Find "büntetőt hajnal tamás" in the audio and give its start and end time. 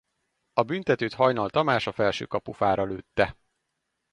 0.63-1.87